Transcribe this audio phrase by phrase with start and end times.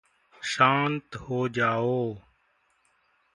[0.43, 2.13] शांत हो जाओ।